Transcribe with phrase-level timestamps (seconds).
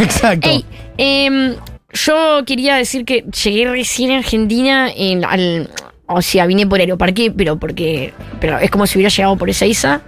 [0.00, 0.48] Exacto.
[0.48, 0.64] Ey,
[0.98, 1.54] em,
[1.92, 5.70] yo quería decir que llegué recién a Argentina en, al,
[6.06, 10.00] o sea, vine por Aeroparque, pero porque pero es como si hubiera llegado por Ezeiza.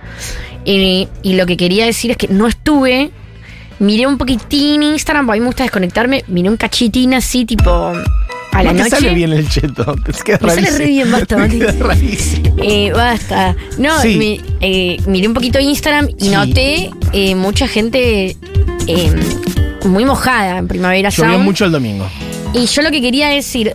[0.65, 3.11] Eh, y lo que quería decir es que no estuve,
[3.81, 7.71] miré un poquitín Instagram, porque a mí me gusta desconectarme, miré un cachitín así, tipo,
[8.53, 8.91] a la no te noche.
[8.91, 9.97] sale bien el cheto.
[10.05, 10.79] Te queda Me sale rarísimo.
[10.79, 11.49] re bien, basta.
[12.65, 13.57] Eh, basta.
[13.79, 14.17] No, Sí.
[14.17, 16.31] mi- eh, miré un poquito Instagram y Sí.
[16.31, 18.37] noté eh, mucha gente
[18.87, 19.13] eh,
[19.85, 21.45] muy mojada en Primavera Llovió Sound.
[21.45, 22.07] mucho el domingo.
[22.55, 23.75] Y yo lo que quería decir,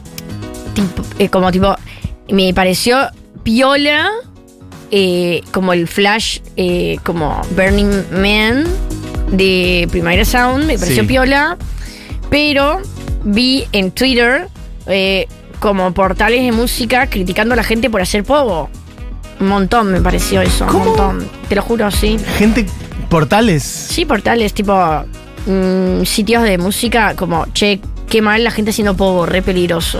[0.73, 1.75] tipo, eh, como tipo,
[2.29, 3.09] me pareció
[3.43, 4.09] piola,
[4.91, 8.65] eh, como el flash, eh, como Burning Man
[9.31, 11.07] de Primavera Sound, me pareció Sí.
[11.07, 11.57] piola,
[12.29, 12.81] pero
[13.23, 14.47] vi en Twitter
[14.85, 15.27] eh,
[15.59, 18.69] como portales de música criticando a la gente por hacer pogo.
[19.39, 20.79] Un montón me pareció eso, ¿Cómo?
[20.79, 21.29] un montón.
[21.49, 22.17] Te lo juro, sí.
[22.37, 22.65] Gente,
[23.09, 23.63] portales.
[23.63, 24.73] Sí, portales, tipo
[25.47, 27.79] mm, sitios de música, como, che,
[28.09, 29.99] qué mal la gente haciendo pogo, re peligroso.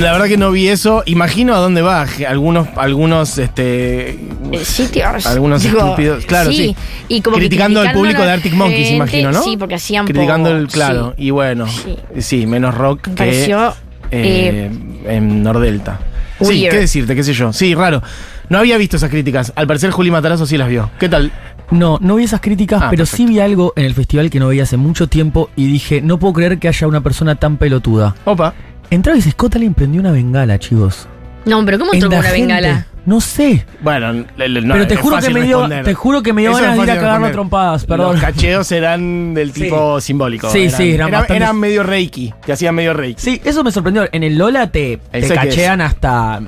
[0.00, 1.02] La verdad que no vi eso.
[1.06, 2.06] Imagino a dónde va.
[2.28, 4.10] Algunos, algunos, este.
[4.10, 5.26] Eh, sitios.
[5.26, 6.24] Algunos Digo, estúpidos.
[6.26, 6.76] Claro, sí.
[7.08, 9.42] Y como que criticando al criticando público de Arctic Monkeys, gente, imagino, ¿no?
[9.42, 10.68] Sí, porque hacían Criticando el.
[10.68, 11.14] Claro.
[11.16, 11.24] sí.
[11.24, 11.66] Y bueno.
[11.66, 11.96] Sí.
[12.18, 13.18] Sí, menos rock Me que.
[13.18, 13.74] pareció,
[14.10, 14.70] eh,
[15.06, 15.98] en Nordelta.
[16.40, 17.52] Sí, qué decirte, qué sé yo.
[17.52, 18.02] Sí, raro.
[18.48, 19.52] No había visto esas críticas.
[19.56, 20.90] Al parecer Juli Matarazo sí las vio.
[20.98, 21.30] ¿Qué tal?
[21.70, 23.16] No, no vi esas críticas, Ah, pero perfecto.
[23.16, 26.18] sí vi algo en el festival que no veía hace mucho tiempo y dije, no
[26.18, 28.14] puedo creer que haya una persona tan pelotuda.
[28.24, 28.54] Opa.
[28.90, 31.06] En Travis Scott alguien prendió una bengala, chicos.
[31.44, 32.54] No, pero ¿cómo En entró la con una gente.
[32.54, 32.86] bengala?
[33.08, 33.64] No sé.
[33.80, 36.82] Bueno, no, pero te juro que me dio, te juro que me dio ganas de
[36.82, 38.12] ir a cagarlo a trompadas, perdón.
[38.12, 39.62] Los cacheos eran del Sí.
[39.62, 40.50] tipo simbólico.
[40.50, 42.34] Sí, sí, eran era- bastante- eran medio reiki.
[42.44, 43.18] Te hacían medio reiki.
[43.20, 44.06] Sí, eso me sorprendió.
[44.12, 45.00] En el Lola te,
[45.34, 46.40] cachean hasta.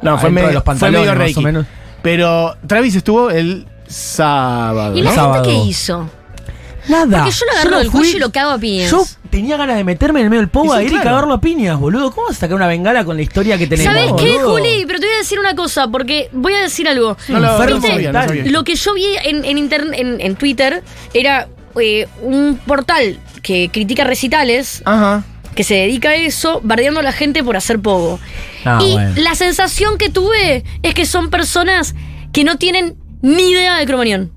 [0.00, 1.40] No, fue medio, de los fue pantalones, medio más reiki.
[1.40, 1.66] o menos.
[2.00, 4.96] Pero Travis estuvo el sábado.
[4.96, 5.10] ¿Y ¿no?
[5.10, 5.44] la Sábado.
[5.44, 6.08] gente qué hizo?
[6.88, 7.18] Nada.
[7.18, 8.90] Porque yo lo agarro no del fui- cuello y lo cago a piñas.
[8.90, 9.04] Yo
[9.38, 11.04] tenía ganas de meterme en el medio del pogo a ir claro.
[11.04, 12.10] y cagarlo a piñas, boludo.
[12.10, 13.92] ¿Cómo vas a sacar una bengala con la historia que tenemos?
[13.94, 14.50] ¿Sabes qué, boludo?
[14.58, 14.84] Juli?
[14.86, 17.16] Pero te voy a decir una cosa, porque voy a decir algo.
[17.28, 18.44] No no sabía, no sabía.
[18.46, 20.82] Lo que yo vi en, en, intern- en, en Twitter
[21.14, 21.48] era
[21.80, 25.22] eh, un portal que critica recitales, Ajá.
[25.54, 28.18] que se dedica a eso, bardeando a la gente por hacer pogo.
[28.64, 29.12] Ah, y bueno.
[29.16, 31.94] la sensación que tuve es que son personas
[32.32, 34.32] que no tienen ni idea de Cromañón.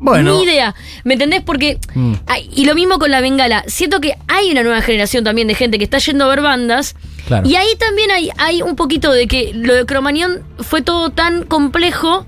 [0.00, 0.36] Bueno.
[0.36, 0.74] Ni idea.
[1.04, 1.42] ¿Me entendés?
[1.42, 1.78] Porque.
[1.94, 2.14] Mm.
[2.54, 3.64] y lo mismo con la bengala.
[3.66, 6.94] Siento que hay una nueva generación también de gente que está yendo a ver bandas.
[7.26, 7.48] Claro.
[7.48, 11.42] Y ahí también hay, hay un poquito de que lo de Cromañón fue todo tan
[11.44, 12.26] complejo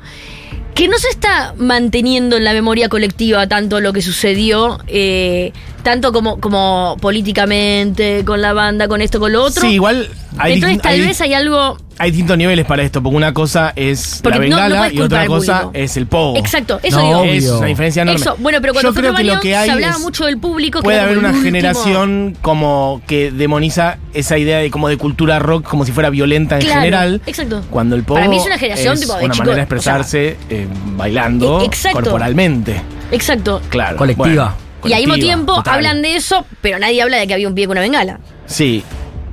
[0.75, 6.13] que no se está manteniendo en la memoria colectiva tanto lo que sucedió, eh, tanto
[6.13, 9.63] como, como políticamente, con la banda, con esto, con lo otro.
[9.63, 11.79] Sí, igual hay, Entonces tal hay- vez hay algo.
[12.01, 15.01] Hay distintos niveles para esto, porque una cosa es Porque la no- no bengala y
[15.01, 16.37] otra cosa es el pogo.
[16.39, 17.35] Exacto, eso No, digo.
[17.35, 18.21] Es una diferencia enorme.
[18.21, 20.39] Eso, bueno, pero cuando Yo creo que lo que hay se hablaba es- mucho del
[20.39, 20.79] público.
[20.81, 25.65] que Puede haber una generación como que demoniza esa idea de como de cultura rock
[25.69, 27.23] como si fuera violenta en Claro, general.
[27.27, 27.63] exacto.
[27.71, 29.55] Cuando el pogo Para mí es una generación es tipo de una manera de o
[29.55, 32.01] sea, expresarse eh, bailando E- exacto.
[32.01, 32.81] corporalmente.
[33.13, 33.61] Exacto.
[33.69, 33.97] Claro.
[33.99, 34.57] Colectiva.
[34.85, 35.75] Y al mismo tiempo total.
[35.75, 38.21] hablan de eso, pero nadie habla de que había un pie con una bengala.
[38.47, 38.83] Sí.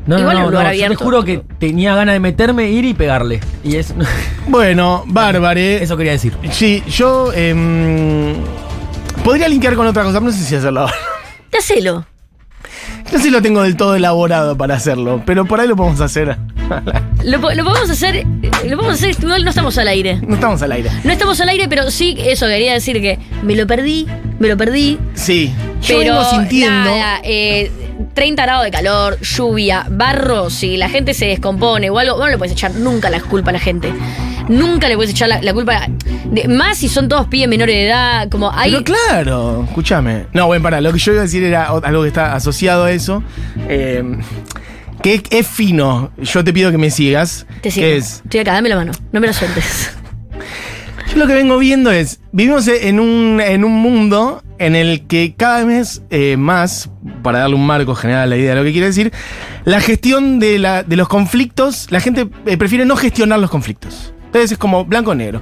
[0.08, 2.70] No, Igual no, un no, lugar no, yo te juro que tenía ganas de meterme,
[2.72, 3.42] ir y pegarle.
[3.64, 3.94] Y es,
[4.48, 5.84] Bueno, bárbare.
[5.84, 6.34] eso quería decir.
[6.52, 8.34] Sí, yo em,
[9.24, 10.94] podría linkear con otra cosa, pero no sé si hacerlo ahora.
[11.50, 12.06] Te hacelo.
[13.12, 16.02] No sé si lo tengo del todo elaborado para hacerlo, pero por ahí lo podemos
[16.02, 16.38] hacer.
[17.24, 18.26] Lo, po- lo podemos hacer.
[18.66, 19.24] Lo podemos hacer.
[19.24, 20.20] No, no estamos al aire.
[20.22, 20.90] No estamos al aire.
[21.04, 24.06] No estamos al aire, pero sí, eso quería decir que me lo perdí,
[24.40, 24.98] me lo perdí.
[25.14, 25.54] Sí.
[25.82, 26.90] Yo Pero vengo sintiendo.
[26.90, 27.72] nada, eh,
[28.14, 32.38] 30 grados de calor, lluvia, barro, si la gente se descompone o algo, no le
[32.38, 33.92] puedes echar nunca la culpa a la gente.
[34.48, 35.88] Nunca le puedes echar la, la culpa.
[36.26, 38.72] de- más si son todos pibes menores de edad, como hay.
[38.72, 40.26] Pero claro, escúchame.
[40.34, 42.92] No, bueno, para, lo que yo iba a decir era algo que está asociado a
[42.92, 43.24] eso.
[43.68, 44.04] eh,
[45.02, 46.12] que es, es fino.
[46.18, 47.46] Yo te pido que me sigas.
[47.62, 47.86] Te sigo.
[47.86, 48.22] Que es.
[48.24, 49.92] Estoy acá, dame la mano, no me la sueltes.
[51.12, 52.20] Yo lo que vengo viendo es.
[52.32, 56.90] Vivimos en un, en un mundo en el que cada vez eh, más,
[57.24, 59.12] para darle un marco general a la idea de lo que quiere decir,
[59.66, 64.14] la gestión de, la- de los conflictos, la gente eh, prefiere no gestionar los conflictos.
[64.26, 65.42] Entonces es como blanco o negro.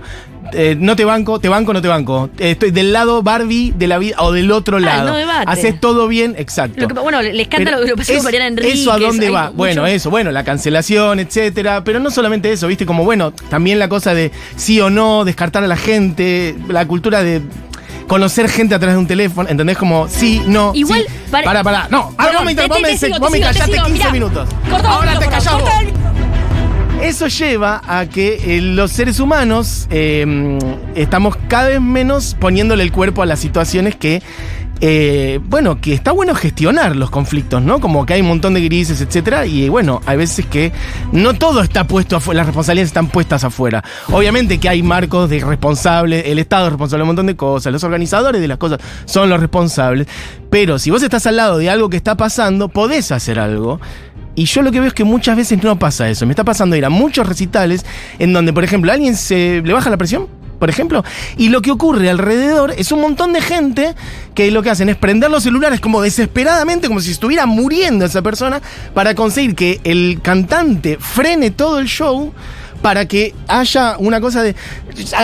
[0.53, 2.29] Eh, no te banco, te banco, no te banco.
[2.37, 5.07] Estoy del lado Barbie de la vida o del otro lado.
[5.07, 5.45] Ah, no debate.
[5.51, 6.87] Haces todo bien, exacto.
[6.87, 8.79] Que- bueno, les canta Pero lo que lo pasó con es- Mariana Enríquez.
[8.79, 9.45] ¿Eso a dónde va?
[9.45, 11.83] mucho- Bueno, eso, bueno, la cancelación, etcétera.
[11.83, 15.63] Pero no solamente eso, viste, como bueno, también la cosa de sí o no, descartar
[15.63, 17.41] a la gente, la cultura de
[18.07, 19.77] conocer gente a través de un teléfono, ¿entendés?
[19.77, 20.71] Como sí, no.
[20.75, 21.13] Igual, sí.
[21.31, 21.87] para- para, para.
[21.89, 24.11] No, ahora vos me, vos me, sigo, vos me sigo, callaste sigo, 15 mirá.
[24.11, 24.49] minutos.
[24.85, 25.69] Ahora te callás vos.
[27.01, 30.57] Eso lleva a que eh, los seres humanos eh,
[30.95, 34.23] estamos cada vez menos poniéndole el cuerpo a las situaciones que
[34.81, 37.79] eh, bueno, que está bueno gestionar los conflictos, ¿no?
[37.79, 40.73] Como que hay un montón de grises, etcétera, y bueno, hay veces que
[41.11, 43.83] no todo está puesto afuera, las responsabilidades están puestas afuera.
[44.11, 47.71] Obviamente que hay marcos de responsables, el Estado es responsable de un montón de cosas,
[47.71, 50.07] los organizadores de las cosas son los responsables,
[50.49, 53.79] pero si vos estás al lado de algo que está pasando, podés hacer algo.
[54.35, 56.25] Y yo lo que veo es que muchas veces no pasa eso.
[56.25, 57.85] Me está pasando ir a muchos recitales
[58.19, 60.27] en donde, por ejemplo, alguien se le baja la presión,
[60.59, 61.03] por ejemplo,
[61.37, 63.95] y lo que ocurre alrededor es un montón de gente
[64.33, 68.21] que lo que hacen es prender los celulares como desesperadamente, como si estuviera muriendo esa
[68.21, 68.61] persona,
[68.93, 72.33] para conseguir que el cantante frene todo el show
[72.81, 74.55] para que haya una cosa de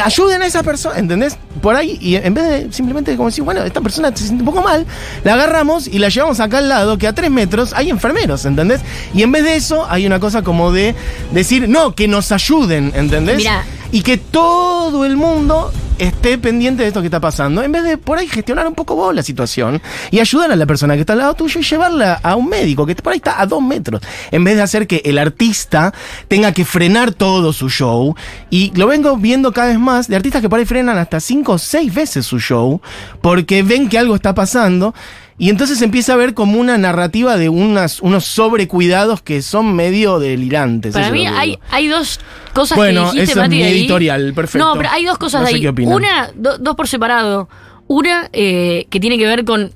[0.04, 1.38] ayuden a esa persona, ¿entendés?
[1.62, 4.46] Por ahí, y en vez de simplemente como decir, bueno, esta persona se siente un
[4.46, 4.86] poco mal,
[5.24, 8.82] la agarramos y la llevamos acá al lado, que a tres metros hay enfermeros, ¿entendés?
[9.14, 10.96] Y en vez de eso hay una cosa como de
[11.34, 13.38] decir, no, que nos ayuden, ¿entendés?
[13.38, 13.64] Mirá.
[13.92, 17.98] Y que todo el mundo esté pendiente de esto que está pasando, en vez de
[17.98, 21.14] por ahí gestionar un poco vos la situación y ayudar a la persona que está
[21.14, 24.02] al lado tuyo y llevarla a un médico que por ahí está a dos metros,
[24.32, 25.94] en vez de hacer que el artista
[26.28, 28.16] tenga que frenar todo su show.
[28.50, 31.54] Y lo vengo viendo cada vez más de artistas que por ahí frenan hasta cinco
[31.54, 32.82] o seis veces su show
[33.22, 34.96] porque ven que algo está pasando.
[35.42, 40.20] Y entonces empieza a ver como una narrativa de unas, unos sobrecuidados que son medio
[40.20, 40.94] delirantes.
[40.94, 42.20] Para mí hay, hay dos
[42.54, 43.80] cosas Bueno, que dijiste, eso es mi de ahí.
[43.80, 44.64] editorial, perfecto.
[44.64, 45.62] No, pero hay dos cosas No de sé ahí.
[45.64, 45.96] qué opinan.
[45.96, 47.50] Una, do- dos por separado.
[47.88, 49.74] Una eh, que tiene que ver con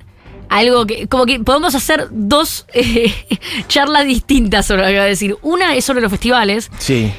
[0.50, 1.08] algo que.
[1.08, 3.12] Como que podemos hacer dos eh,
[3.68, 5.36] charlas distintas sobre lo que voy a decir.
[5.42, 6.70] Una es sobre los festivales.
[6.78, 7.12] Sí.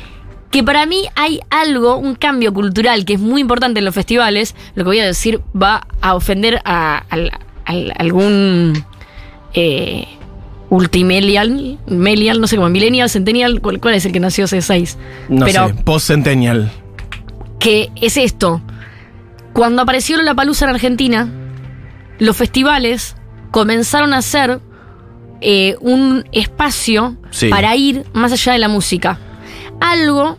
[0.53, 4.55] Que para mí hay algo, un cambio cultural que es muy importante en los festivales.
[4.77, 7.33] Lo que voy a decir va a ofender a, al-
[7.67, 8.85] al- algún
[9.55, 10.07] eh,
[10.71, 14.99] ultimelial, melial, no sé cómo, millennial, centennial, ¿cuál, cuál es el que nació hace seis?
[15.29, 16.71] No Pero sé, post-centennial.
[17.59, 18.61] que es esto.
[19.53, 21.29] Cuando apareció la palusa en Argentina,
[22.19, 23.17] los festivales
[23.51, 24.61] comenzaron a ser
[25.41, 27.49] eh, un espacio Sí.
[27.49, 29.19] para ir más allá de la música.
[29.81, 30.39] Algo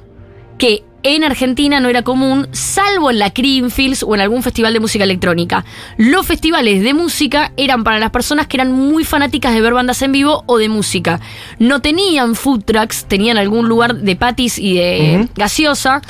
[0.57, 4.79] que en Argentina no era común, salvo en la Creamfields o en algún festival de
[4.79, 5.63] música electrónica.
[5.97, 10.01] Los festivales de música eran para las personas que eran muy fanáticas de ver bandas
[10.01, 11.19] en vivo o de música.
[11.59, 16.01] No tenían food trucks, tenían algún lugar de patis y de gaseosa.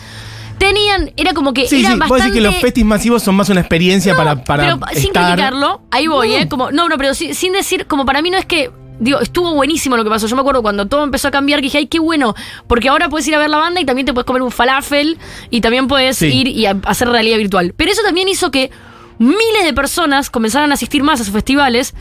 [0.58, 2.24] Tenían, era como que Sí, era sí, vos bastante...
[2.24, 5.82] decís que los festis masivos son más una experiencia No, para, para pero sin criticarlo,
[5.92, 6.36] ahí voy, No.
[6.38, 6.48] ¿eh?
[6.50, 8.72] Como, no, no, pero sin decir, como para mí no es que.
[9.00, 10.28] Digo, estuvo buenísimo lo que pasó.
[10.28, 12.34] Yo me acuerdo cuando todo empezó a cambiar que dije, ay, qué bueno.
[12.68, 15.18] Porque ahora puedes ir a ver la banda y también te puedes comer un falafel
[15.50, 16.28] y también puedes Sí.
[16.28, 17.74] ir y hacer realidad virtual.
[17.78, 18.72] Pero eso también hizo que
[19.20, 21.94] miles de personas comenzaran a asistir más a sus festivales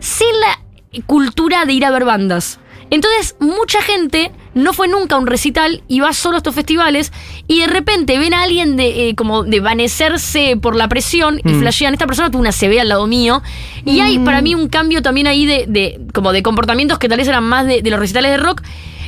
[0.00, 2.60] sin la cultura de ir a ver bandas.
[2.90, 7.12] Entonces, mucha gente no fue nunca a un recital y va solo a estos festivales
[7.48, 11.60] y de repente ven a alguien de eh, como desvanecerse por la presión y Mm.
[11.60, 13.42] flashean, esta persona tuvo una CB al lado mío.
[13.84, 17.18] Y hay para mí un cambio también ahí de, de- como de comportamientos que tal
[17.18, 18.62] vez eran más de, de los recitales de rock.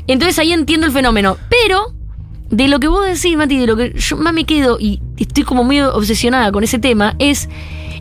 [0.07, 1.37] Entonces ahí entiendo el fenómeno.
[1.49, 1.93] Pero
[2.51, 5.45] de lo que vos decís, Mati, de lo que yo más me quedo y estoy
[5.45, 7.49] como muy obsesionada con ese tema, es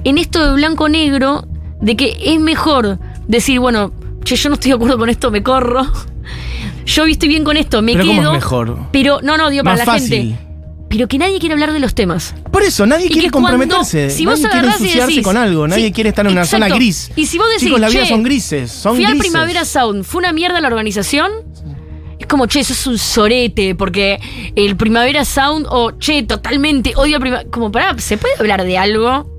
[0.04, 1.48] en esto de blanco-negro,
[1.82, 3.92] de que es mejor decir, bueno,
[4.24, 5.86] che, yo no estoy de acuerdo con esto, me corro.
[6.86, 8.16] Yo estoy bien con esto, me Pero quedo.
[8.18, 8.78] ¿cómo es mejor?
[8.92, 10.10] Pero, no, no, digo, para Más la fácil.
[10.10, 10.40] gente.
[10.88, 12.36] Pero que nadie quiere hablar de los temas.
[12.52, 14.10] Por eso, nadie Y quiere cuando- comprometerse.
[14.12, 15.68] si vos nadie quiere agarrás y ensuciarse decís, con algo.
[15.68, 16.66] Nadie sí, quiere estar en una exacto.
[16.66, 17.12] zona gris.
[17.16, 18.72] Y si vos decís, Chicos, la vida "Che, son grises.
[18.72, 19.30] Son Fui al grises.
[19.32, 21.32] Primavera Sound, fue una mierda la organización.
[22.20, 24.20] Es como, che, eso es un sorete, porque
[24.56, 27.50] el Primavera Sound, o che, totalmente odio el Primavera.
[27.50, 29.35] Como, pará, ¿se puede hablar de algo?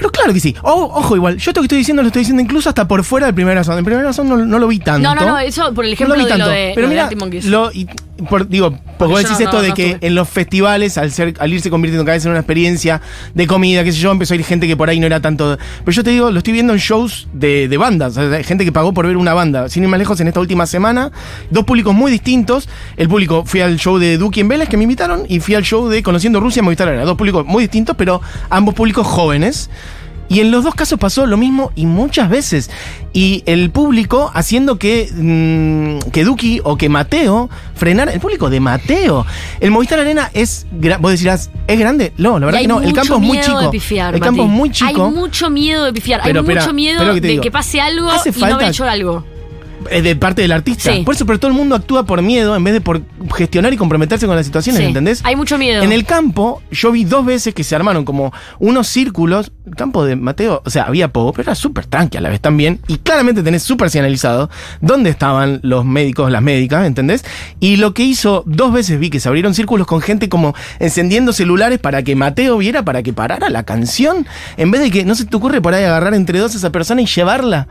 [0.00, 0.56] Pero claro que sí.
[0.62, 1.36] O- ojo, igual.
[1.36, 3.76] Yo esto que estoy diciendo lo estoy diciendo incluso hasta por fuera del primer razón.
[3.76, 5.06] En primer razón no, no lo vi tanto.
[5.06, 6.46] No, no, no, eso por el No ejemplo lo vi de tanto.
[6.46, 7.86] lo de, pero lo de mira, lo- y
[8.28, 11.10] por- digo, porque vos decís no- esto no- de no que en los festivales, al
[11.12, 13.00] ser, al irse convirtiendo cada vez en una experiencia
[13.34, 15.58] de comida, qué sé yo, empezó a ir gente que por ahí no era tanto.
[15.84, 18.16] Pero yo te digo, lo estoy viendo en shows de, de bandas.
[18.16, 19.68] o sea, gente que pagó por ver una banda.
[19.68, 21.12] Sin ir más lejos, en esta última semana,
[21.50, 22.68] dos públicos muy distintos.
[22.96, 25.62] El público, fui al show de Duki en Vélez, que me invitaron, y fui al
[25.64, 27.04] show de Conociendo Rusia, Movistar Arena.
[27.04, 29.70] Dos públicos muy distintos, pero ambos públicos jóvenes.
[30.30, 32.70] Y en los dos casos pasó lo mismo y muchas veces.
[33.12, 38.12] Y el público haciendo que, mm, que Duki o que Mateo frenara.
[38.12, 39.26] El público de Mateo.
[39.58, 40.68] El Movistar Arena es.
[41.00, 42.12] Vos decirás, ¿es grande?
[42.16, 42.80] No, la verdad que no.
[42.80, 43.60] El campo es muy miedo chico.
[43.60, 44.52] de pifiar, el campo Mati.
[44.52, 45.06] es muy chico.
[45.06, 46.20] Hay mucho miedo de pifiar.
[46.22, 47.42] Pero, hay mucho miedo espera lo que de digo.
[47.42, 49.24] que pase algo y no haber hecho algo.
[49.90, 50.92] Eh, de parte del artista.
[50.92, 51.02] Sí.
[51.04, 53.02] Por eso, pero todo el mundo actúa por miedo en vez de por
[53.34, 54.86] gestionar y comprometerse con las situaciones, Sí.
[54.88, 55.20] ¿entendés?
[55.24, 55.82] Hay mucho miedo.
[55.82, 59.52] En el campo, yo vi dos veces que se armaron como unos círculos.
[59.66, 62.40] El campo de Mateo, o sea, había poco, pero era súper tranqui a la vez
[62.40, 62.80] también.
[62.88, 67.24] Y claramente tenés súper señalizado dónde estaban los médicos, las médicas, ¿entendés?
[67.60, 71.32] Y lo que hizo, dos veces vi que se abrieron círculos con gente como encendiendo
[71.32, 74.26] celulares para que Mateo viera, para que parara la canción.
[74.56, 76.70] En vez de que no se te ocurre por ahí agarrar entre dos a esa
[76.70, 77.68] persona y llevarla.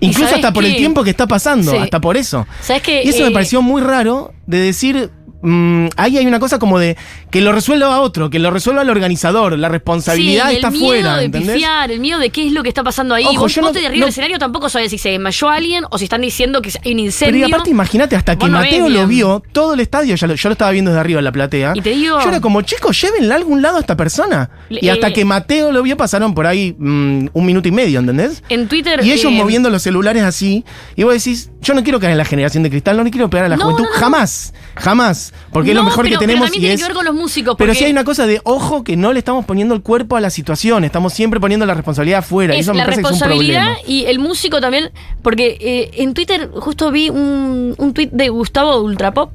[0.00, 1.76] ¿Y Incluso hasta por el tiempo que está pasando, Sí.
[1.78, 2.46] hasta por eso.
[2.60, 3.02] ¿Sabes qué?
[3.04, 5.10] Y eso me Eh, pareció muy raro de decir.
[5.44, 6.96] Mm, ahí hay una cosa como de
[7.30, 10.86] que lo resuelva otro, que lo resuelva el organizador, la responsabilidad Sí, está el miedo
[10.86, 11.52] fuera, de ¿entendés?
[11.54, 13.24] pifiar, el miedo de qué es lo que está pasando ahí.
[13.26, 15.10] Ojo, vos yo vos no- te de arriba no- del escenario tampoco sabes si se
[15.10, 17.46] desmayó alguien o si están diciendo que hay un Pero incendio.
[17.48, 20.48] y aparte imagínate, hasta que no Mateo lo vio, todo el estadio, ya lo- yo
[20.48, 21.72] lo estaba viendo desde arriba en la platea.
[21.74, 24.50] Y te digo- Yo era como, chicos, llévenla a algún lado a esta persona.
[24.70, 28.00] Y Eh, hasta que Mateo lo vio, pasaron por ahí mm, un minuto y medio,
[28.00, 28.42] ¿entendés?
[28.48, 29.04] en Twitter.
[29.04, 30.64] Y ellos eh, moviendo los celulares así.
[30.96, 33.28] Y vos decís, yo no quiero caer en la generación de cristal, no le quiero
[33.28, 33.84] pegar a la No, juventud.
[33.84, 33.90] no.
[34.00, 35.33] Jamás, jamás.
[35.50, 36.80] Porque es lo mejor pero- que pero tenemos también y tiene es.
[36.80, 37.54] que ver con los músicos.
[37.56, 40.16] Pero porque sí hay una cosa de ojo que no le estamos poniendo el cuerpo
[40.16, 42.54] a la situación, estamos siempre poniendo la responsabilidad afuera.
[42.54, 44.90] y es eso me la parece que es un responsabilidad y el músico también,
[45.22, 49.30] porque eh, en Twitter justo vi un, un tweet de Gustavo Ultrapop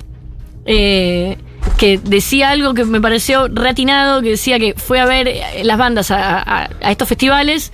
[0.66, 1.38] eh,
[1.78, 5.78] que decía algo que me pareció reatinado, que decía que fue a ver eh, las
[5.78, 7.72] bandas a, a- a estos festivales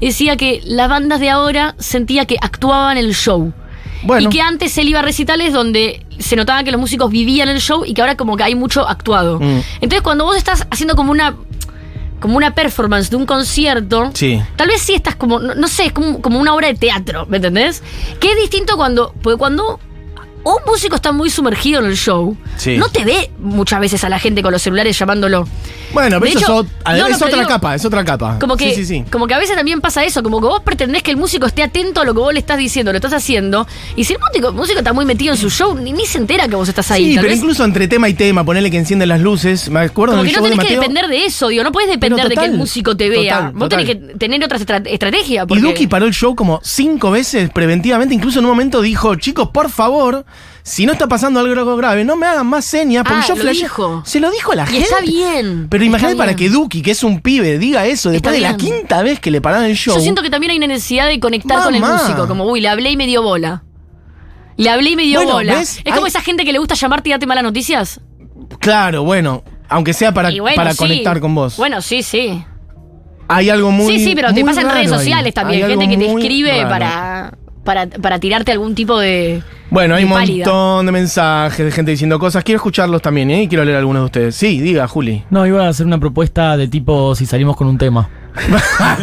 [0.00, 3.52] y decía que las bandas de ahora sentía que actuaban el show.
[4.06, 4.28] Bueno.
[4.28, 7.60] Y que antes él iba a recitales donde se notaba que los músicos vivían el
[7.60, 9.38] show y que ahora como que hay mucho actuado.
[9.40, 9.60] Mm.
[9.80, 11.34] Entonces cuando vos estás haciendo como una
[12.20, 14.40] como una performance de un concierto, Sí.
[14.56, 17.26] tal vez sí estás como, no, no sé, es como, como una obra de teatro,
[17.26, 17.82] ¿me entendés?
[18.20, 19.78] Que es distinto cuando, porque cuando
[20.54, 22.76] un músico está muy sumergido en el show, Sí.
[22.76, 25.46] no te ve muchas veces a la gente con los celulares llamándolo.
[25.92, 28.38] Bueno, pero De eso hecho, es, no, no, otra digo, capa, es otra capa.
[28.38, 31.02] Como que, sí, sí, como que a veces también pasa eso, como que vos pretendés
[31.02, 33.66] que el músico esté atento a lo que vos le estás diciendo, lo estás haciendo,
[33.96, 36.46] y si el músico, músico está muy metido en su show, ni, ni se entera
[36.48, 37.10] que vos estás ahí.
[37.12, 39.68] Sí, pero vez- incluso entre tema y tema, ponerle que enciende las luces.
[39.70, 42.28] Me acuerdo como que no de tenés que depender de eso, digo, no puedes depender
[42.28, 43.36] de que el músico te vea.
[43.36, 43.84] total, vos total.
[43.86, 45.42] tenés que tener otra estra- estrategia.
[45.44, 45.62] Y Porque...
[45.62, 49.70] Duki paró el show como cinco veces preventivamente, incluso en un momento dijo, chicos, por
[49.70, 50.26] favor,
[50.68, 53.50] si no está pasando algo grave, no me hagan más señas, porque Ah, yo lo
[53.52, 54.02] dijo.
[54.04, 54.82] Se lo dijo a la Y gente.
[54.82, 55.68] está bien.
[55.70, 59.00] Pero imagínate para que Duki, que es un pibe, diga eso después de la quinta
[59.04, 59.94] vez que le pararon el show.
[59.94, 62.26] Yo siento que también hay una necesidad de conectar con el músico.
[62.26, 63.62] Como, uy, le hablé y me dio bola.
[64.56, 65.54] Le hablé y me dio Bueno, bola.
[65.54, 65.78] ¿ves?
[65.84, 68.00] Es como Hay- esa gente que le gusta llamarte y darte malas noticias.
[68.58, 70.78] Claro, bueno, aunque sea para, bueno, para sí.
[70.78, 71.56] conectar con vos.
[71.58, 72.42] Bueno, sí, sí.
[73.28, 73.98] Hay algo muy.
[73.98, 74.98] sí, sí, pero te pasa en redes raro ahí.
[74.98, 75.62] sociales también.
[75.64, 76.68] Hay Gente que te escribe raro.
[76.68, 79.42] para, para, para tirarte algún tipo de.
[79.68, 82.42] Bueno, hay un montón de mensajes de gente diciendo cosas.
[82.44, 83.42] Quiero escucharlos también, ¿eh?
[83.42, 84.36] Y quiero leer algunos de ustedes.
[84.36, 85.24] Sí, diga, Juli.
[85.28, 88.08] No, iba a hacer una propuesta de tipo si salimos con un tema.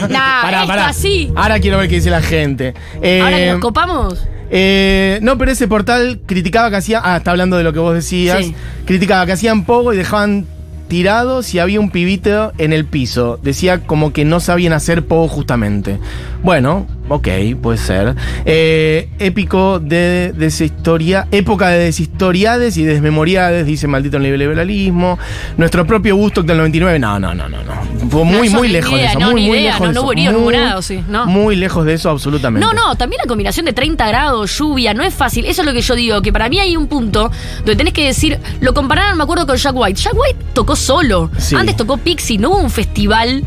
[0.09, 1.31] Nah, Pará, así.
[1.35, 2.73] Ahora quiero ver qué dice la gente.
[3.01, 4.25] Eh, Ahora que nos copamos.
[4.49, 7.01] eh, no, pero ese portal criticaba que hacía.
[7.03, 8.45] Ah, está hablando de lo que vos decías.
[8.45, 8.55] Sí.
[8.85, 10.45] Criticaba que hacían poco y dejaban
[10.87, 13.39] tirados y había un pibito en el piso.
[13.41, 15.99] Decía como que no sabían hacer poco justamente.
[16.43, 17.27] Bueno, ok,
[17.61, 18.15] puede ser.
[18.45, 21.27] Eh, épico de deshistoria.
[21.31, 25.17] Época de deshistoriades y desmemoriades, dice maldito neoliberalismo.
[25.57, 26.99] Nuestro propio Woodstock del 99.
[26.99, 27.63] No, no, no, no.
[27.63, 27.73] no.
[28.09, 29.19] Fue muy, No, muy lejos de idea, eso.
[29.19, 30.13] no, muy, ni muy idea, lejos no, de no eso.
[30.13, 31.25] ni Muy, sí, no.
[31.25, 32.65] Muy lejos de eso, absolutamente.
[32.65, 35.45] No, no, también la combinación de 30 grados, lluvia, no es fácil.
[35.45, 38.05] Eso es lo que yo digo, que para mí hay un punto donde tenés que
[38.05, 40.01] decir, lo compararon, me acuerdo, con Jack White.
[40.01, 41.29] Jack White tocó solo.
[41.37, 41.55] Sí.
[41.55, 43.43] Antes tocó Pixie, no hubo un festival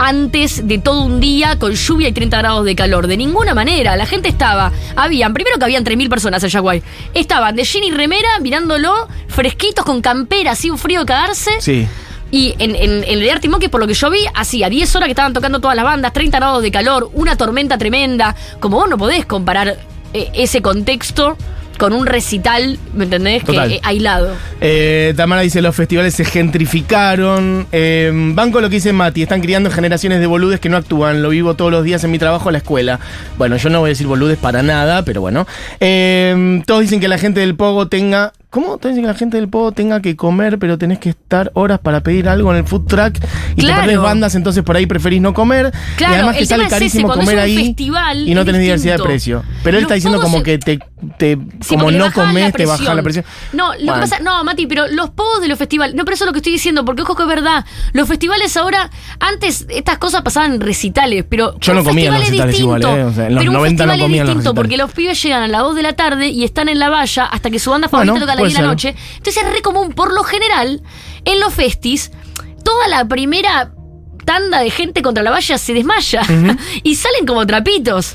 [0.00, 3.06] antes de todo un día con lluvia y 30 grados de calor.
[3.06, 3.96] De ninguna manera.
[3.96, 6.86] La gente estaba, habían, primero que habían 3.000 personas en White.
[7.12, 11.50] Estaban de jean y remera, mirándolo, fresquitos, con campera, así un frío de cagarse.
[11.60, 11.86] Sí.
[12.30, 14.96] Y en, en, en el de Arctic Monkey, por lo que yo vi, hacía 10
[14.96, 18.34] horas que estaban tocando todas las bandas, 30 grados de calor, una tormenta tremenda.
[18.58, 19.76] Como vos no podés comparar
[20.14, 21.36] eh, ese contexto
[21.80, 23.42] con un recital, ¿me entendés?
[23.42, 24.34] Que, eh, aislado.
[24.60, 27.66] Eh, Tamara dice, los festivales se gentrificaron.
[27.72, 31.22] Eh, banco lo que dice Mati, están criando generaciones de boludes que no actúan.
[31.22, 33.00] Lo vivo todos los días en mi trabajo en la escuela.
[33.38, 35.46] Bueno, yo no voy a decir boludes para nada, pero bueno.
[35.80, 38.34] Eh, todos dicen que la gente del Pogo tenga...
[38.50, 38.78] ¿Cómo?
[38.78, 41.78] Todos dicen que la gente del Pogo tenga que comer, pero tenés que estar horas
[41.78, 43.14] para pedir algo en el food truck
[43.54, 43.82] y Claro.
[43.82, 45.72] te perdés bandas, entonces por ahí preferís no comer.
[45.96, 48.96] Claro, y además sale tema es ese, carísimo comer ahí festival, y no tenés diversidad
[48.98, 49.44] de precio.
[49.62, 50.78] Pero él Los está diciendo como se- que te,
[51.16, 52.10] te Sí, como no la
[52.52, 53.24] te baja la presión.
[53.52, 53.94] No, lo Bueno.
[53.94, 56.32] que pasa, no, Mati, pero los pogos de los festivales, no, pero eso es lo
[56.32, 57.64] que estoy diciendo, porque ojo que es verdad.
[57.92, 58.90] Los festivales ahora,
[59.20, 61.56] antes estas cosas pasaban en recitales, pero.
[61.60, 62.82] Yo no comía en los recitales igual.
[62.82, 63.04] ¿eh?
[63.04, 65.22] O sea, en los pero un 90 no festival comía es distinto, porque los pibes
[65.22, 67.70] llegan a las 2 de la tarde y están en la valla hasta que su
[67.70, 68.92] banda favorita Bueno, toca a puede 10 de la ser.
[68.92, 68.94] noche.
[69.16, 70.82] Entonces es re común, por lo general,
[71.24, 72.10] en los festis,
[72.64, 73.72] toda la primera
[74.24, 76.22] tanda de gente contra la valla se desmaya
[76.82, 78.14] y salen como trapitos.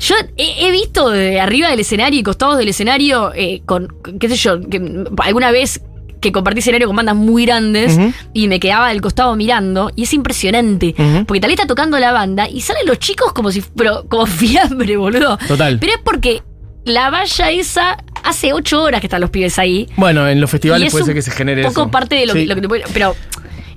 [0.00, 4.28] Yo he, he visto de arriba del escenario y costados del escenario, eh, con, qué
[4.28, 5.80] sé yo, que alguna vez
[6.20, 7.98] que compartí escenario con bandas muy grandes
[8.32, 10.94] y me quedaba del costado mirando y es impresionante
[11.26, 14.24] porque tal vez está tocando la banda y salen los chicos como si pero como
[14.40, 15.78] fiambre boludo Total.
[15.78, 16.42] pero es porque
[16.86, 20.86] la valla esa hace ocho horas que están los pibes ahí Bueno, en los festivales
[20.88, 21.90] es puede ser que se genere poco eso.
[21.90, 22.40] parte de lo, Sí.
[22.40, 23.14] que, lo que te puede- pero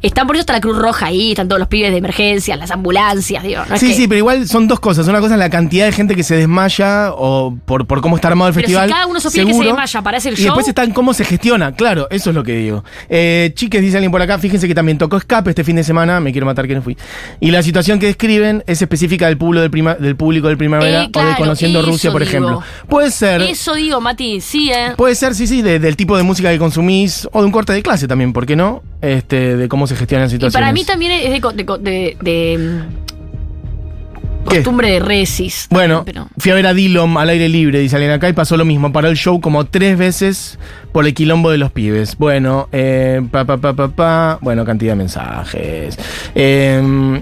[0.02, 2.72] están por eso está la Cruz Roja ahí están todos los pibes de emergencia las
[2.72, 5.08] ambulancias digo no es Sí, que- sí, pero igual son dos cosas.
[5.08, 8.28] Una cosa es la cantidad de gente que se desmaya o por, por cómo está
[8.30, 8.88] armado el Pero festival.
[8.88, 9.68] si cada uno supone que se seguro.
[9.70, 12.36] desmaya para hacer el Y después show- está en cómo se gestiona, claro, eso es
[12.36, 12.84] lo que digo.
[13.10, 16.20] Eh, chiques, dice alguien por acá, fíjense que también tocó Escape este fin de semana,
[16.20, 16.98] me quiero matar que no fui.
[17.40, 21.04] Y la situación que describen es específica del público del, prima- del, público del Primavera
[21.04, 22.30] Eh, claro, o de Conociendo Rusia, por digo.
[22.30, 22.62] ejemplo.
[22.90, 23.42] Puede ser...
[23.42, 26.58] eso digo Mati sí eh Puede ser, sí, sí, de- del tipo de música que
[26.60, 28.82] consumís o de un corte de clase también, ¿por qué no?
[29.02, 30.54] Este, de cómo se gestionan y situaciones.
[30.54, 36.04] para mí también es de, co- de co- de- de, mm, costumbre de resis Bueno,
[36.06, 38.66] pero fui a ver a Dillom al aire libre, dice alguien acá, y pasó lo
[38.66, 38.92] mismo.
[38.94, 40.58] Paró el show como tres veces
[40.94, 42.18] por el quilombo de los pibes.
[42.18, 44.40] Bueno, eh, pa, pa, pa, pa, pa.
[44.42, 45.98] Bueno, cantidad de mensajes.
[46.34, 47.22] Eh,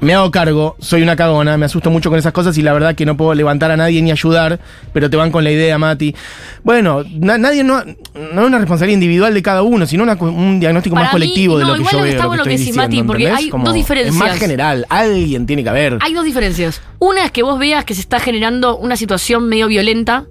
[0.00, 2.94] me hago cargo, soy una cagona, me asusto mucho con esas cosas y la verdad
[2.94, 4.60] que no puedo levantar a nadie ni ayudar,
[4.92, 6.14] pero te van con la idea, Mati.
[6.62, 10.60] Bueno, na- nadie no, no es una responsabilidad individual de cada uno, sino una un
[10.60, 12.04] diagnóstico Para más mí, colectivo de lo que yo veo.
[12.06, 13.44] está lo que que estoy decís, Mati, porque ¿entendés?
[13.44, 14.14] hay Como dos diferencias.
[14.14, 15.98] Es más general, alguien tiene que haber.
[16.00, 19.66] hay dos diferencias una es que vos veas que se está generando una situación medio
[19.68, 20.24] violenta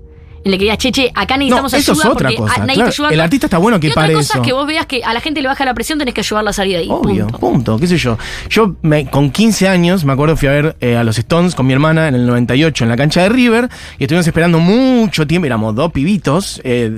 [0.45, 2.75] la que digas, che, che, acá necesitamos No, eso ayuda es otra porque cosa, nadie
[2.75, 3.09] claro.
[3.11, 4.41] El artista está bueno que y otra pare cosa eso.
[4.41, 6.51] es que vos veas que a la gente le baja la presión, tenés que ayudarla
[6.51, 6.87] a salir de ahí.
[6.89, 7.39] Obvio, punto.
[7.39, 7.79] punto.
[7.79, 8.17] qué sé yo.
[8.49, 11.65] Yo me- con 15 años, me acuerdo, fui a ver eh, a los Stones con
[11.65, 15.47] mi hermana en el 98 en la cancha de River y estuvimos esperando mucho tiempo,
[15.47, 16.91] éramos dos pibitos, eh,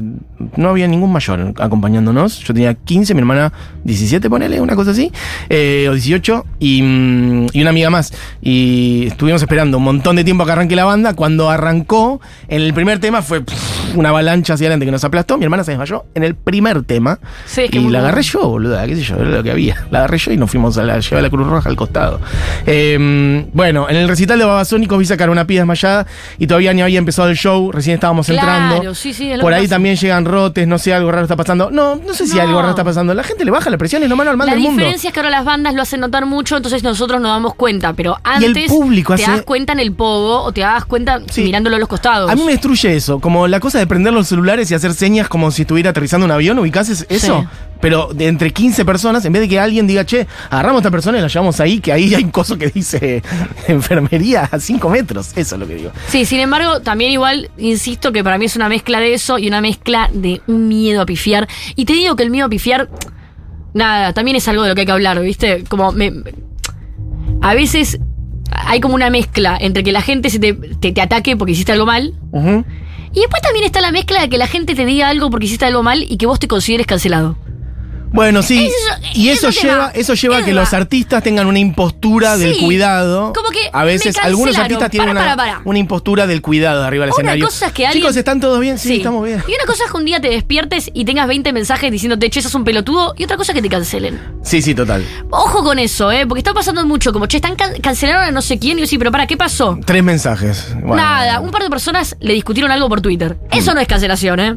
[0.58, 3.54] no había ningún mayor acompañándonos, yo tenía 15, mi hermana
[3.86, 5.12] 17, ponele, una cosa así,
[5.50, 8.12] eh, o 18, y, mm, y una amiga más.
[8.42, 12.62] Y estuvimos esperando un montón de tiempo a que arranque la banda, cuando arrancó, en
[12.62, 15.72] el primer tema fue pff, una avalancha hacia adelante que nos aplastó, mi hermana se
[15.72, 17.20] desmayó en el primer tema.
[17.46, 19.86] Sí, es que y la agarré yo, boluda, qué sé yo, era lo que había.
[19.92, 22.20] La agarré yo y nos fuimos a la, llevé a la Cruz Roja al costado.
[22.66, 26.06] Eh, bueno, en el recital de Babasónicos vi sacar una pía desmayada
[26.38, 28.42] y todavía ni había empezado el show, recién estábamos Claro,
[28.76, 28.96] entrando.
[28.96, 31.70] sí, sí, es lo Por ahí también llegan rotes, no sé, algo raro está pasando.
[31.72, 32.42] No, no sé si No.
[32.42, 33.14] algo raro está pasando.
[33.14, 34.78] La gente le baja la presión es lo más normal La del mundo.
[34.80, 37.94] diferencia es que ahora las bandas lo hacen notar mucho, entonces nosotros nos damos cuenta.
[37.94, 40.86] Pero Y el antes público te hace- das cuenta en el pogo o te das
[40.86, 41.44] cuenta Sí.
[41.44, 42.30] mirándolo a los costados.
[42.30, 45.28] A mí me destruye eso, como la cosa de prender los celulares y hacer señas
[45.28, 47.48] como si estuviera aterrizando un avión, ubicás es- eso, Sí.
[47.82, 50.92] pero de entre 15 personas, en vez de que alguien diga, che, agarramos a esta
[50.92, 53.22] persona y la llevamos ahí, que ahí hay un coso que dice
[53.68, 55.92] enfermería a 5 metros, eso es lo que digo.
[56.08, 59.50] Sí, sin embargo, también igual insisto que para mí es una mezcla de eso y
[59.50, 61.50] una mezcla de un miedo a pifiar.
[61.76, 62.88] Y te digo que el miedo a pifiar,
[63.74, 65.66] nada, también es algo de lo que hay que hablar, ¿viste?
[65.68, 66.14] Como me.
[67.42, 68.00] A veces
[68.52, 71.74] hay como una mezcla entre que la gente se te, te- te ataque porque hiciste
[71.74, 72.14] algo mal.
[72.32, 72.64] Ujú.
[73.18, 75.66] Y después también está la mezcla de que la gente te diga algo porque hiciste
[75.66, 77.36] algo mal y que vos te consideres cancelado.
[78.12, 78.66] Bueno, sí.
[78.68, 79.92] Eso- y eso, lleva, va.
[79.94, 80.62] eso lleva a que va.
[80.62, 83.34] los artistas tengan una impostura del cuidado.
[83.34, 85.62] como que a veces me algunos artistas tienen Para, una, para, para.
[85.66, 87.46] una impostura del cuidado arriba del Una escenario.
[87.46, 88.78] cosa es que alguien- Chicos, ¿están todos bien?
[88.80, 89.44] Sí, estamos bien.
[89.48, 92.42] Y una cosa es que un día te despiertes y tengas 20 mensajes diciéndote, che,
[92.42, 93.14] sos un pelotudo.
[93.18, 94.20] Y otra cosa es que te cancelen.
[94.44, 95.04] Sí, sí, total.
[95.30, 96.26] Ojo con eso, ¿eh?
[96.26, 97.12] Porque está pasando mucho.
[97.12, 98.78] Como, che, están can- cancelaron a no sé quién.
[98.78, 99.78] Y yo sí, pero para, ¿qué pasó?
[99.86, 100.70] Tres mensajes.
[100.76, 100.96] Bueno.
[100.96, 103.38] Nada, un par de personas le discutieron algo por Twitter.
[103.52, 104.56] Eso no es cancelación, ¿eh?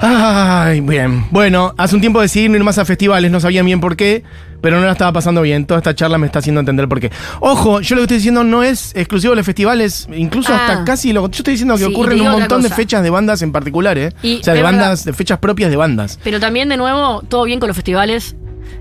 [0.00, 1.24] Ay, bien.
[1.30, 4.22] Bueno, hace un tiempo decidí no ir más a festivales, no sabía bien por qué,
[4.60, 5.66] pero no la estaba pasando bien.
[5.66, 7.10] Toda esta charla me está haciendo entender por qué.
[7.40, 10.66] Ojo, yo lo que estoy diciendo no es exclusivo de los festivales, incluso Ah.
[10.68, 11.22] hasta casi lo.
[11.22, 14.12] Yo estoy diciendo que Sí, ocurren un montón de fechas de bandas en particular, ¿eh?
[14.22, 16.18] Y o sea, de bandas, de fechas propias de bandas.
[16.22, 18.36] Pero también, de nuevo, todo bien con los festivales.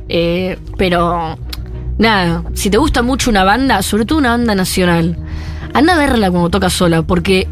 [0.09, 1.37] eh, pero,
[1.97, 5.17] nada, si te gusta mucho una banda, sobre todo una banda nacional,
[5.73, 7.47] anda a verla cuando toca sola, porque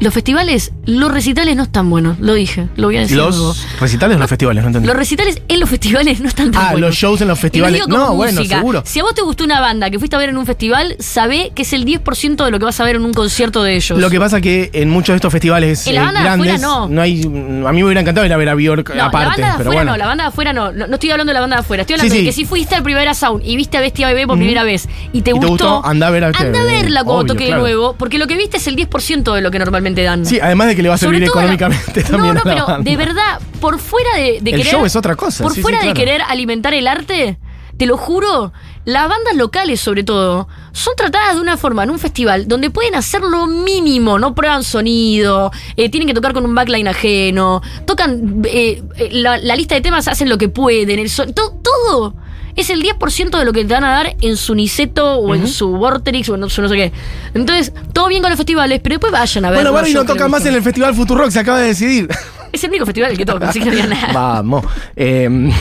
[0.00, 2.18] los festivales, los recitales no están buenos.
[2.20, 3.16] Lo dije, lo voy a decir.
[3.16, 3.30] luego.
[3.48, 4.86] Los recitales de los festivales, no entendí.
[4.86, 6.90] Los recitales en los festivales no están tan Ah, buenos.
[6.90, 7.82] los shows en los lo festivales.
[7.82, 8.82] como No, bueno, seguro.
[8.86, 11.50] Si a vos te gustó una banda que fuiste a ver en un festival, sabé
[11.54, 13.98] que es el 10% de lo que vas a ver en un concierto de ellos.
[13.98, 16.54] Lo que pasa que en muchos de estos festivales En la eh, banda de grandes
[16.64, 17.00] afuera, no.
[17.02, 17.22] hay.
[17.24, 19.58] A mí me hubiera encantado ir a ver a Bjork No, la aparte, banda de
[19.58, 19.90] pero afuera bueno.
[19.92, 20.72] no, la banda de afuera no.
[20.72, 20.86] no.
[20.86, 21.80] no estoy hablando de la banda de afuera.
[21.82, 22.20] Estoy hablando sí.
[22.20, 24.88] de que si fuiste al Primavera Sound y viste a Bestia Bebé por primera vez
[25.12, 25.86] y te ¿Y te gustó, gustó?
[25.86, 28.58] Andá a ver a anda a verla cuando toque de nuevo, porque lo que viste
[28.58, 30.24] es el 10% de lo que normalmente dan.
[30.26, 32.66] Sí, además de que le va a Sobre servir todo económicamente también No, no, pero
[32.66, 32.90] banda.
[32.90, 34.66] de verdad, por fuera de, de El querer.
[34.66, 37.38] show es otra cosa, Por sí, sí, fuera de querer alimentar el arte,
[37.76, 38.52] te lo juro,
[38.84, 42.94] las bandas locales, sobre todo, son tratadas de una forma en un festival donde pueden
[42.94, 48.42] hacer lo mínimo, no prueban sonido, eh, tienen que tocar con un backline ajeno, tocan
[48.44, 52.14] eh, eh, la, la lista de temas, hacen lo que pueden, el son- to- todo.
[52.56, 55.46] Es el 10% de lo que te van a dar en su Niceto o en
[55.46, 56.92] su Vorterix o en su no sé qué.
[57.34, 59.58] Entonces, todo bien con los festivales, pero después vayan a ver.
[59.58, 62.08] Bueno, Barbie no toca más en el Festival Futurock, se acaba de decidir.
[62.52, 64.12] Es el único festival que toca, así que no había nada.
[64.12, 64.64] Vamos.
[64.96, 65.52] Eh,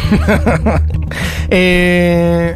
[1.52, 2.56] eh,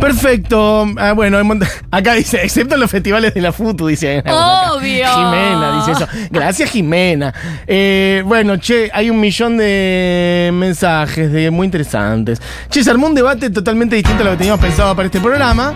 [0.00, 0.86] perfecto.
[0.96, 1.38] Ah, bueno,
[1.90, 4.18] acá dice, excepto en los festivales de la FUTU, dice.
[4.26, 5.06] Obvio.
[5.06, 6.08] Jimena dice eso.
[6.30, 7.32] Gracias, Jimena.
[7.66, 12.40] Eh, bueno, che, hay un millón de mensajes de muy interesantes.
[12.70, 15.74] Che, se armó un debate totalmente distinto a lo que teníamos pensado para este programa.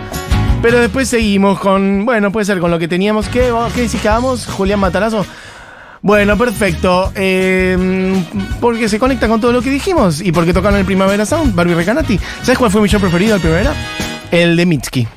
[0.61, 3.27] Pero después seguimos con, bueno, puede ser con lo que teníamos.
[3.27, 5.25] ¿Qué, ¿Qué decís que hagamos, Julián Matarazo?
[6.03, 7.11] Bueno, perfecto.
[7.15, 8.23] Eh,
[8.59, 11.75] porque se conecta con todo lo que dijimos y porque tocaron el Primavera Sound, Barbie
[11.75, 12.19] Recanati.
[12.41, 13.73] ¿Sabes cuál fue mi show preferido del Primavera?
[14.31, 15.07] El de Mitski.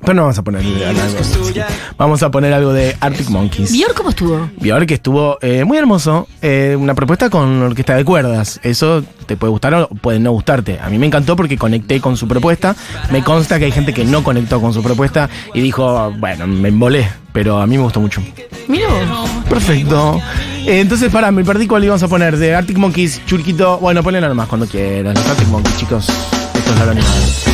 [0.00, 1.60] Pero no vamos a poner algo de Mitski.
[1.96, 3.72] Vamos a poner algo de Arctic Monkeys.
[3.72, 4.50] ¿Bior cómo estuvo?
[4.60, 6.28] Björk que estuvo eh, muy hermoso.
[6.42, 8.60] eh, una propuesta con orquesta de cuerdas.
[8.62, 10.78] Eso te puede gustar o puede no gustarte.
[10.78, 12.76] A mí me encantó porque conecté con su propuesta.
[13.10, 16.68] Me consta que hay gente que no conectó con su propuesta y dijo, bueno, me
[16.68, 17.08] embolé.
[17.32, 18.22] Pero a mí me gustó mucho.
[18.68, 18.88] Mira.
[19.48, 20.20] Perfecto.
[20.66, 22.36] Eh, entonces, para, me perdí cuál íbamos a poner.
[22.36, 23.78] De Arctic Monkeys, Churquito.
[23.78, 25.14] Bueno, ponela nomás cuando quieran.
[25.14, 26.08] Los Arctic Monkeys, chicos.
[26.54, 27.53] Esto es la animal.